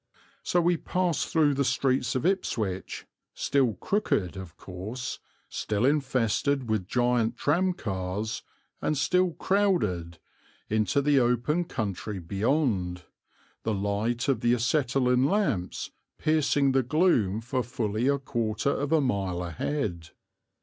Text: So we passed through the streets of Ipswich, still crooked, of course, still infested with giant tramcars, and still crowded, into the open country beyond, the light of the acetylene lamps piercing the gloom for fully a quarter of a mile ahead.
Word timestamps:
So 0.41 0.59
we 0.61 0.77
passed 0.77 1.27
through 1.27 1.53
the 1.53 1.63
streets 1.63 2.15
of 2.15 2.25
Ipswich, 2.25 3.05
still 3.35 3.75
crooked, 3.75 4.35
of 4.35 4.57
course, 4.57 5.19
still 5.47 5.85
infested 5.85 6.67
with 6.67 6.87
giant 6.87 7.37
tramcars, 7.37 8.41
and 8.81 8.97
still 8.97 9.33
crowded, 9.33 10.17
into 10.71 11.03
the 11.03 11.19
open 11.19 11.65
country 11.65 12.17
beyond, 12.17 13.03
the 13.61 13.75
light 13.75 14.27
of 14.27 14.41
the 14.41 14.53
acetylene 14.53 15.25
lamps 15.27 15.91
piercing 16.17 16.71
the 16.71 16.81
gloom 16.81 17.39
for 17.39 17.61
fully 17.61 18.07
a 18.07 18.17
quarter 18.17 18.71
of 18.71 18.91
a 18.91 19.01
mile 19.01 19.43
ahead. 19.43 20.09